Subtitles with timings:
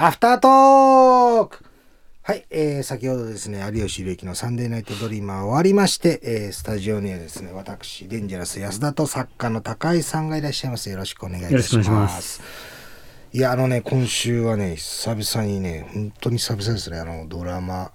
[0.00, 1.64] アフタートーク
[2.22, 10.88] はい、えー、先ほどですね、有吉弘行のサンデーナイトドリーマー終わりまして、えー、スタジオにはですね、私、デンジャラス安田と作家の高井さんがいらっしゃいます。
[10.88, 11.72] よろしくお願いいたします。
[11.72, 12.42] よろしくお願いします
[13.32, 17.90] いや、あのね、今週はね、久々にね、本当に久々ですね、あの、ドラマ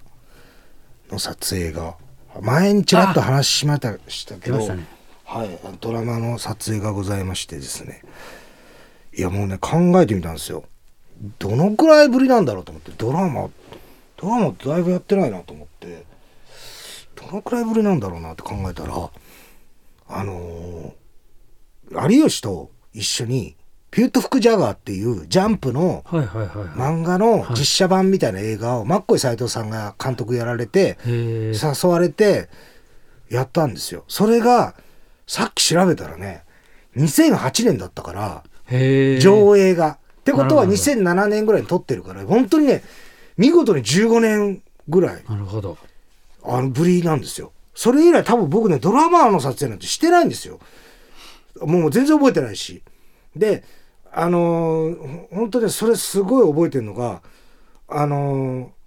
[1.10, 1.96] の撮影が。
[2.42, 4.86] 前にちらっと話しましたしたけど、ね
[5.24, 8.02] はい、ドラマの撮影がございましてですね、
[9.16, 10.66] いや、もうね、考えてみたんですよ。
[11.40, 13.50] どのくらいぶりなんだろうと思って、ドラマ、
[14.18, 16.06] ドラマだいぶやってないなと思って、
[17.16, 19.10] どのくらいぶりなんだろうなって考えたら、
[20.10, 20.94] あのー
[22.10, 23.56] 有吉と一緒に、
[23.92, 26.04] ピュートフクジャガーっていうジャンプの。
[26.76, 30.98] 漫画の実写版みたいな映画をマッコイ斎藤さんが監督やられて。
[31.06, 32.50] 誘われて
[33.30, 34.76] やったんですよそれが
[35.28, 36.44] さっき調べたらね
[36.98, 38.44] 2008年だったから。
[39.20, 40.00] 上映が。
[40.24, 42.82] ってことはなるほど2007年ぐらいに撮ってるから本当にね
[43.36, 45.78] 見事に15年ぐらいなるほど。
[46.46, 47.52] あのぶりなんですよ。
[47.76, 50.60] それ以来多分僕ねドラマの撮影なんてしてないんですよ。
[51.62, 52.84] もう全然覚えてないし。
[53.36, 53.64] で
[54.12, 57.22] あのーほ本当にそれすごい覚えてるのが
[57.88, 58.84] あのー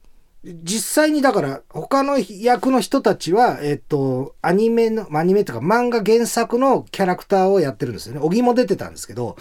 [0.62, 8.20] 実際にだから他の役の人たちは、えっと、アニメの、アニメとか漫画原作のキャラクターをやってるんですよね。
[8.20, 9.36] 小木も出てたんですけど、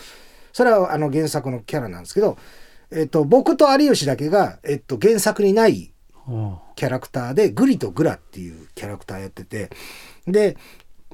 [0.56, 2.38] それはあの原作のキャラなんですけど、
[2.90, 5.92] えっと、僕と有吉だけが、えっと、原作にない
[6.78, 9.70] キャラクターでグリとグラっていうキャラクターやってて
[10.26, 10.56] で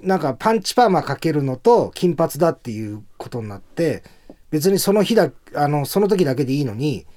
[0.04, 4.04] なんかパンチパーマかけるのと金髪だっていうことになって
[4.52, 7.08] 別にその日だあのその時だけでいいのに、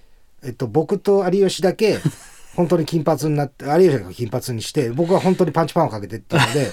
[0.43, 1.99] えっと、僕と有吉だけ
[2.57, 6.73] 本当に金髪になって有吉が金髪にして僕は本当にパンチパーマかけてってので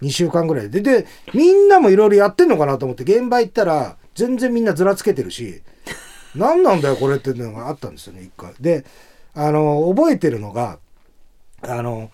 [0.00, 0.80] 2週間ぐらいで。
[0.80, 5.62] でみんなもいろいろやってんのかなと思って現場行ったら全然みんなずらつけてるし
[6.34, 8.52] 何なんだよこれっていうのがあったんですよね一回。
[8.58, 8.84] で
[9.34, 10.78] あの覚えてるのが
[11.60, 12.10] あの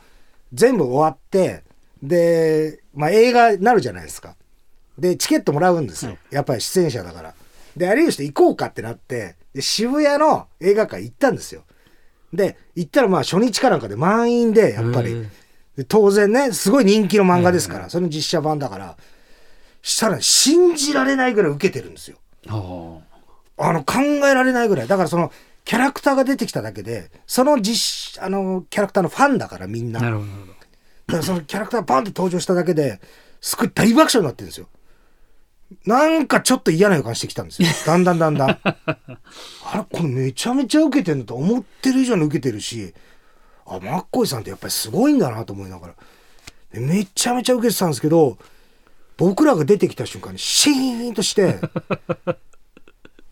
[0.53, 1.63] 全部終わって
[2.03, 4.37] で、まあ、映画になるじゃないですか。
[4.99, 7.35] でチケットもらうんですよ、はいやっぱり出演者だから。
[7.77, 11.63] で有吉と行こうかってなってで渋谷の映画館行ったんですよ。
[12.33, 15.27] で行ったらまあ初日かなんかで満員でやっぱり。
[15.89, 18.97] 当然ねすごい人気の漫画ですから、それの実写版だから
[19.83, 22.17] したら信じられないぐらい受けてるんですよ。
[23.59, 24.89] あの考えられないぐらい。
[24.89, 25.31] だからその
[25.65, 30.01] キャラクターが出てきただけでその実あのキャラクターのファンだからみんな。
[30.01, 30.29] なるほど。
[30.29, 33.01] だからそのキャラクターがバンって登場しただけで
[33.41, 34.69] すごい大爆笑になってるんですよ。
[35.87, 37.69] なんかちょっと嫌な予感してきたんですよ。
[37.87, 38.49] だんだんだんだん。
[38.49, 38.77] あ
[39.75, 42.95] れこれめちゃめちゃ受けてるのと思ってる以上に受けてるし
[43.67, 45.95] あマッコイさんってやっぱりすごいんだなと思いながら。
[46.73, 48.39] でめちゃめちゃ受けてたんですけど
[49.17, 51.61] 僕らが出てきた瞬間にシーンとして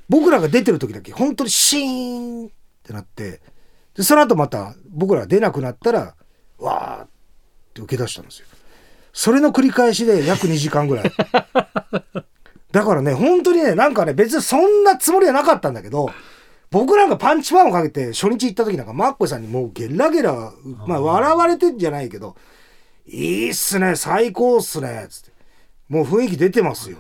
[0.09, 2.51] 僕らが出てる時だけ本当にシーンっ
[2.83, 3.41] てなって
[3.95, 6.15] でその後また僕らが出なくなったら
[6.59, 7.09] わーっ
[7.75, 8.47] て受け出したんですよ。
[9.13, 11.13] それの繰り返しで約2時間ぐらい。
[12.73, 16.09] だからね本当にねなんかね別にそんなつもりはなかったんだけど
[16.71, 20.53] 僕なんかパンチパンをかけて初日行った時なんかマッコイさんにもうゲラゲラ
[20.87, 22.37] まあ笑われてんじゃないけど
[23.07, 25.30] 「いいっすね最高っすね」つって
[25.91, 26.97] 「もう雰囲気出てますよ」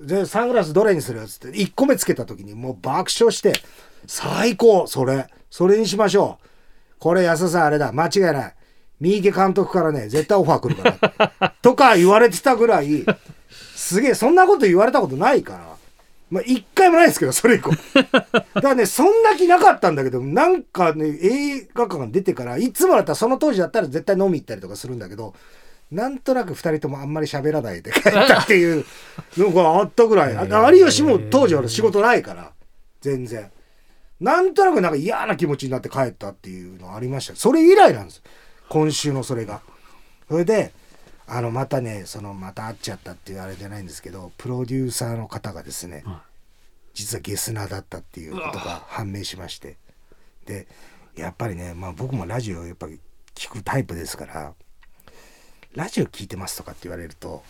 [0.00, 3.52] でサングラスどれにするつって1個目つけた時にもう爆笑して
[4.06, 5.26] 「最高それ。
[5.50, 6.46] それにしましょう。
[6.98, 7.92] これ安田さんあれだ。
[7.92, 8.54] 間違いない。
[9.00, 10.96] 三池監督からね絶対オファー来るか
[11.40, 13.04] ら」 とか言われてたぐらい
[13.74, 15.78] すげえそんなこと言われたことないから。
[16.30, 17.72] まあ一回もないですけどそれ以降。
[17.94, 25.34] だからねそんな気なかったんだけどなんかね映画館出てからいつもだったらその当時だったら絶対飲み行ったりとかするんだけど
[25.90, 28.84] なんとなく2人ともあんまり喋らないで帰ったっていう
[29.36, 30.36] のがあったぐらい。
[30.36, 32.52] あ有吉も当時は仕事ないから。
[33.00, 33.50] 全然。
[34.20, 37.36] なんとなくなんか嫌な気持ちになって帰ったっていうのありました。
[37.36, 38.22] それ以来なんです。
[38.68, 39.62] 今週のそれが。
[40.28, 40.72] それで
[41.26, 46.22] あのまたねそのまた会っちゃったっていうあれじゃないんですけどプロデューサーの方がですね、は
[46.94, 49.76] 実はゲスナーだったっていうことが判明しまして。
[50.44, 50.66] で
[51.16, 53.00] やっぱりね、まあ、僕もラジオやっぱり
[53.34, 54.54] 聞くタイプですから
[55.78, 57.44] ラジオ聞いてますとかって言われると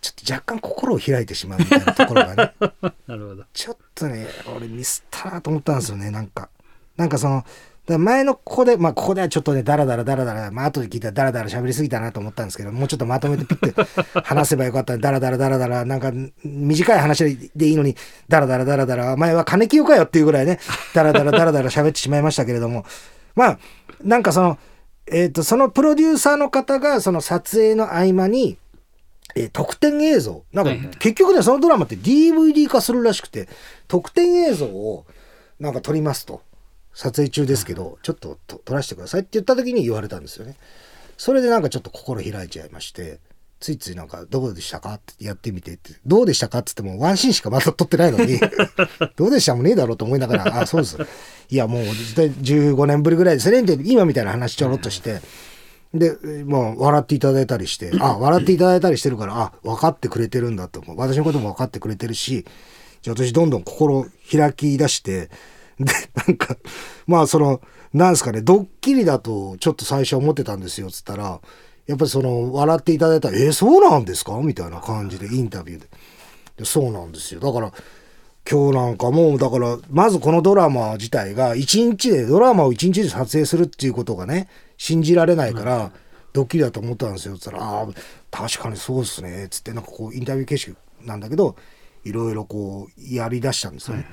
[0.00, 2.52] ちょっと若干心を開いてしまうみたいなところがね
[3.06, 3.44] なるほど。
[3.52, 4.26] ちょっとね
[4.56, 6.48] 俺ミスったなと思ったんですよねなんか
[6.96, 7.44] なんかその
[7.86, 17.96] だ前のここでまあここではちょっとねダラダラダラダラまあ後で聞いたらダラダラ喋りすぎたなと思ったんですけどもうちょっとまとめてピッて 話せばよかったダラダラダラダラなんか短い話でいいのに
[18.28, 20.58] ダラダラダラダラお前は金清かよっていうぐらいね
[20.94, 22.84] ダラダラダラダラ喋ってしまいましたけれども
[23.36, 23.58] まあ
[24.02, 24.58] なんかその
[25.10, 28.58] えっ、とそのプロデューサーの方がその撮影の合間に
[29.34, 30.44] えー特典映像。
[30.52, 30.96] なんかはいはい。
[30.96, 33.48] 結局ねそのドラマって DVD 化するらしくて
[33.88, 35.06] 特典映像を
[35.60, 36.42] なんか撮りますと。
[36.92, 40.56] 撮影中ですけどちょっとと撮らせてくださいって言った時に言われたんですよね。
[41.18, 43.18] それでなんかちょっと心開いちゃいまして
[43.60, 48.38] ついついなんか「どうでしたか?」ってやってみてって「どうでしたか?」っつってもワンシーンしかまだ撮ってないのに
[49.16, 50.98] 「どうでしたもねえだろ」うと思いながら「あそうです
[51.48, 55.20] いやもう絶対15年ぶりぐらいですね」って今みたいな話ちょろっとして。
[55.94, 60.98] で、もう笑っていただいたりして、あ、笑っていただいたりしてるから、あ、分かってくれてるんだと思う。
[60.98, 62.44] 私のことも分かってくれてるし、
[63.02, 65.30] じゃあ私どんどん心開き出して、
[65.78, 65.92] で、
[66.26, 66.56] なんか、
[67.06, 67.60] まあその、
[67.92, 71.40] なんですかね、ドッキリだとちょっと最初思ってたんですよ、つったら、
[71.86, 74.36] やっぱりその、笑っていただいたら、えそうなんですか？
[74.42, 75.86] みたいな感じで、インタビューで。
[76.58, 77.40] でそうなんですよ。
[77.40, 77.72] だから、
[78.50, 84.48] 今日なんかも、だから、まずこのドラマ自体が、一日で、ドラマを一日で撮影するっていうことがね、
[84.78, 85.92] 信じられないから、
[86.32, 87.36] ドッキリだと思ったんですよ。
[87.38, 87.86] つったら、ああ、
[88.30, 89.48] 確かにそうですね。
[89.50, 90.74] つって、なんかこう、インタビュー形式
[91.04, 91.56] なんだけど、
[92.04, 94.06] いろいろこう、やり出したんですよね。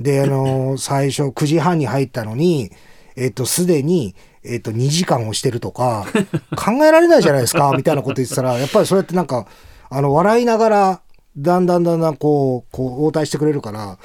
[0.00, 2.70] で、あのー最初9時半に入ったのに、
[3.16, 4.14] えっと、すでに、
[4.48, 6.06] えっと、2時間をしてるとか、
[6.56, 9.46] 考えられないじゃないですか、 みたいなこと言ってたら、やっぱりそうやってなんか、
[9.90, 11.00] あの、笑いながら、
[11.36, 13.98] だんだんだんだんこう、こう、応対してくれるから、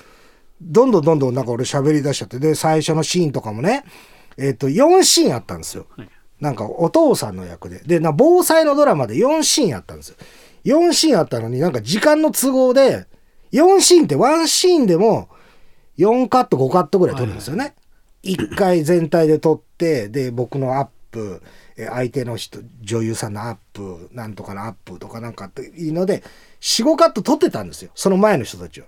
[0.62, 3.84] どんどんどんどんなんか俺喋り出しちゃって、で、最初のシーンとかもね、
[4.38, 5.86] えっと、4シーンあったんですよ。
[5.96, 6.10] はい
[6.44, 7.80] なんかお父さんの役で。
[7.86, 10.16] で、な防災のドラマで4シーンあったんですよ。
[10.66, 13.08] 4シーンあったのになんか時間の都合で、
[13.54, 15.30] 4シーンって1シーンでも
[15.98, 17.76] 4カット5カットぐらい撮るんですよね。
[18.24, 21.42] 1回全体で撮って、で、僕のアップ、
[21.78, 26.24] え相手の人、女優さんのアップ、なんとかのアップとかなんかっていうので、
[26.62, 27.92] 4、5カット撮ってたんですよ。
[27.96, 28.88] その前の人たちは。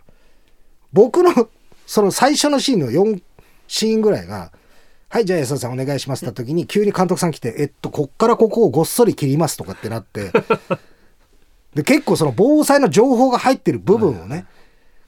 [0.94, 1.50] 僕の、
[1.86, 3.22] その最初のシーンの4
[3.68, 4.52] シーンぐらいが、
[5.10, 10.32] はい、じゃあ安田さんお願いしますって時に、急に監督さん来て、えっと、こっからここをごっそり切りますとかってなって、
[11.76, 14.46] で、結構その防災の情報が入ってる部分をね、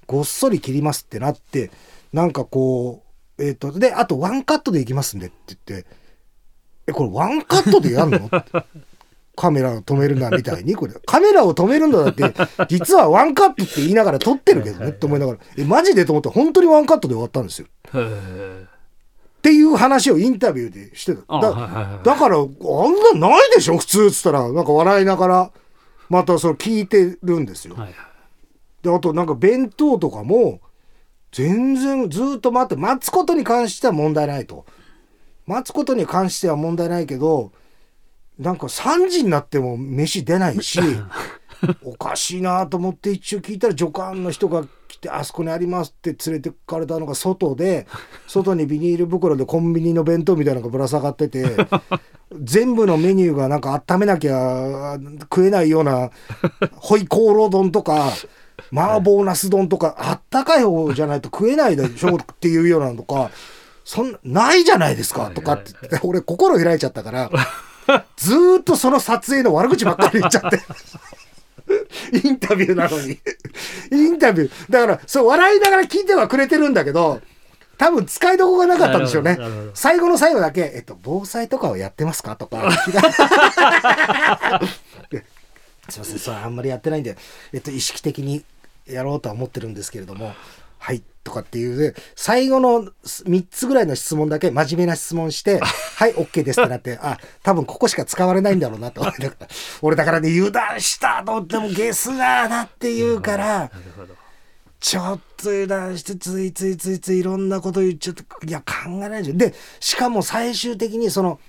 [0.06, 1.72] ごっそり切りますってなって、
[2.14, 3.07] なんかこう、
[3.40, 5.88] えっと、で、あとワンカットでいきますんでって言って、
[6.88, 8.30] え、これワンカットでやんの？
[9.40, 12.24] カメラを止めるなみたいに、これ、カメラを止めるんだだって、
[12.70, 17.68] 実はワンカットって言いながら撮ってるけどねって思いながら、え、マジでと思って本当にワンカットで終わったんですよ。
[17.94, 21.22] っていう話をインタビューでしてた。
[21.28, 23.78] あだだから、あんなないでしょ？
[23.78, 25.52] 普通っつったら、なんか笑いながら、
[26.10, 27.76] またそれ聞いてるんですよ。
[28.82, 30.62] で、あとなんか弁当とかも、
[31.32, 34.66] 全然ずっと待って、待つことに関しては問題ないと。
[35.46, 37.52] 待つことに関しては問題ないけど、
[38.38, 40.80] なんか3時になっても飯出ないし、
[41.84, 47.88] おかしいなと思って一応聞いたら助監の人が来て、あそこにありますって連れてかれたのが外で、
[48.28, 51.46] 外にビニール袋でコンビニの弁当みたいなのがぶら下がってて、
[52.44, 56.12] 全部のメニューがなんか温めなきゃ食えないような、
[56.76, 58.12] ホイコーロー丼とか、
[58.72, 63.32] 麻婆ナス丼とか、あったかい方じゃないと食えないでしょっていうようなのとか、
[63.84, 67.32] そんな、ないじゃないですかとかって言って、俺心開いちゃったから、
[68.18, 70.60] ずーっとその撮影の悪口ばっかり言っちゃって。
[72.28, 73.20] インタビューなのに。
[73.92, 74.72] インタビュー。
[74.72, 77.22] だから、そう、笑いながら聞いてはくれてるんだけど、
[77.78, 79.38] 多分使いどころがなかったんでしょうね
[79.76, 82.72] 最後の最後だけ、えっと、防災とかをやってますかとか。
[85.90, 87.16] すいません、それあんまりやってないんで、
[87.54, 88.44] えっと、意識的に
[88.90, 90.34] やろうとは思ってるんですけれども、
[90.80, 95.60] はい、とかっていう、で最後の3つぐらいの質問だけ真面目な質問して、
[95.98, 99.02] はい、OK ですってなって、あ、多分ここしか使われないんだろうなと。
[99.82, 103.72] 俺だからね、油断したと思ってもゲスなーなって言うから。
[104.80, 111.40] ちょっと油断してついついついついいろんなこと言っちゃっていや考えないじゃんでしかも最終的にその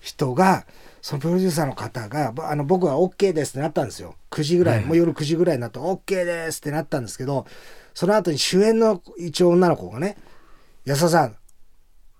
[0.00, 0.64] 人が
[1.00, 4.14] そのプロデューサーの方がぼあの僕は OK ですってなったんですよ。
[4.30, 7.46] 9時ぐらい、はいもう夜9時ぐらいになって OK ですってなったんですけど
[7.94, 10.16] その後に主演の一応女の子がね
[10.84, 11.36] 「安田さん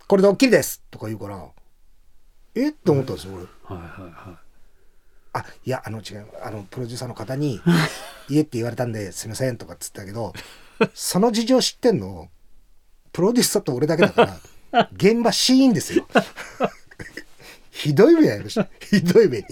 [0.06, 1.44] これドッキリです」とか言うから
[2.54, 2.68] え？
[2.70, 3.44] って思ったんですよ俺。
[3.76, 4.38] はいはいは
[5.34, 7.60] あいやあの違うあのプロデューサーの方に
[8.28, 10.32] 「家って言われたんですいません」とかっつったけど
[10.94, 12.28] その事情知ってんの？
[13.12, 14.38] プロデューサーと俺だけだか
[14.70, 16.06] ら 現場シーンですよ
[17.78, 18.66] ひどい目やりました。
[18.80, 19.44] ひどい目に。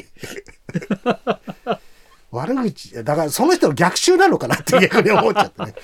[2.32, 3.04] 悪口。
[3.04, 5.74] だからその人の逆襲なのかなって逆に思っちゃってね。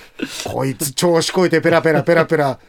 [0.45, 2.59] こいつ調子こいてペラペラペラペラ。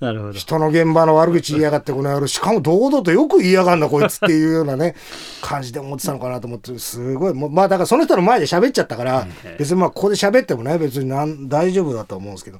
[0.00, 0.04] い。
[0.04, 0.32] なるほど。
[0.32, 2.26] 人の現場の悪口言いやがってこの野郎。
[2.26, 4.96] しかも堂々とよく言いやがんなこいつっていうようなね
[5.42, 7.34] 感じで思ってたのかなと思ってすごい。
[7.34, 12.58] まあだからその人の前で喋っちゃったから別にまあここで喋ってもね別になん大丈夫だと思うんですけど。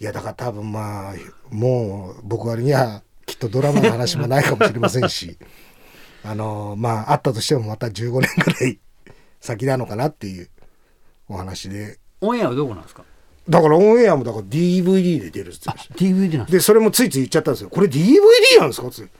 [0.00, 1.14] いやだから多分まあ
[1.50, 5.36] もう僕割にはきっとドラマの話もないかもしれませんし
[6.24, 8.78] あのまああったとしてもまた15年ぐらい
[9.40, 10.48] 先なのかなっていう
[11.28, 13.04] お話でオンエアはどこなんですか？
[13.48, 15.94] だからオンエアもだから DVD で出るっつって。
[15.94, 17.70] DVD なんでそれもついつい言っちゃったんですよ。
[17.70, 18.18] これ DVD
[18.60, 19.10] なんですかつって。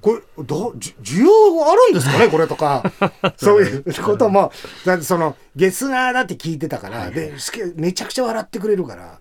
[0.00, 2.28] これ、ど、じ需要あるんですかね？
[2.28, 2.82] これとか。
[3.38, 4.52] そういうことも、
[4.84, 9.18] だってその、ゲスナーだって聞いてたから、で、好きめちゃくちゃ笑ってくれるから、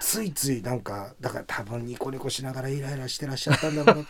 [0.00, 4.06] ついついなんか、だから多分ニコニコしながらイライラしてらっしゃったんだろう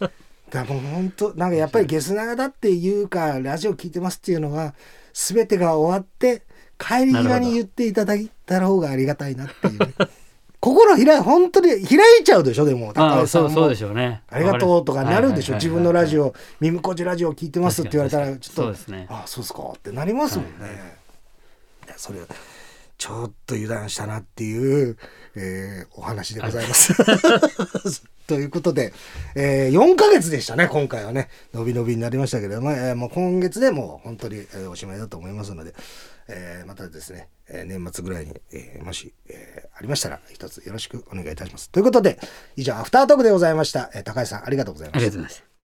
[0.00, 0.10] な。
[0.52, 4.74] だもう本当なんかやっぱりゲスナーだっていうか、ラジオ聞いてますっていうのは、
[5.14, 6.42] すべてが終わって、
[6.78, 9.78] 帰り際に言っていただいた方がありがたいなっていう。
[9.78, 9.94] ね。
[10.60, 12.90] 心開い、本当に開いちゃうでしょ、でも。
[12.90, 13.48] あ高橋さんも。
[13.48, 14.22] あそうそうでしょうね。
[14.28, 19.06] ありがとうとかなるでしょ、はいはいはいはい自分のラジオ、耳こじラジオ聞いてますって言われたら、ちょっと、そうですね。
[19.08, 19.62] あそうですか。
[19.74, 20.52] ってなりますもんね。
[21.86, 21.88] い。
[21.88, 22.20] やそれ、
[22.98, 24.96] ちょっと油断したなっていう、
[25.34, 26.94] えーお話でございます。
[28.28, 28.92] ということで、
[29.34, 31.28] えー4ヶ月でしたね、今回はね。
[31.52, 35.74] 伸び伸びになりましたけれども、えーもう今月でもう本当に、えーおしまいだと思いますので、
[36.28, 41.70] えーまたですね、えー年末ぐらいに、えーもし、えーありましたら、一つよろしくお願いいたします。
[41.70, 42.20] ということで、
[42.56, 43.90] 以上、アフタートークでございました。
[43.94, 45.51] えー高橋さん、ありがとうございましたありがとうございます